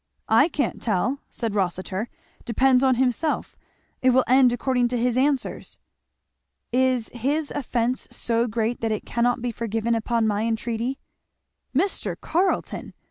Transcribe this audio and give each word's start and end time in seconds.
"I 0.29 0.47
can't 0.49 0.81
tell!" 0.81 1.19
said 1.29 1.53
Rossitur, 1.53 2.09
"depends 2.43 2.81
on 2.81 2.95
himself 2.95 3.55
it 4.01 4.09
will 4.09 4.23
end 4.27 4.51
according 4.51 4.87
to 4.87 4.97
his 4.97 5.15
answers." 5.15 5.77
"Is 6.71 7.09
his 7.09 7.51
offence 7.53 8.07
so 8.09 8.47
great 8.47 8.81
that 8.81 8.91
it 8.91 9.05
cannot 9.05 9.43
be 9.43 9.51
forgiven 9.51 9.93
upon 9.93 10.25
my 10.25 10.45
entreaty?" 10.47 10.97
"Mr. 11.77 12.19
Carleton!" 12.19 12.95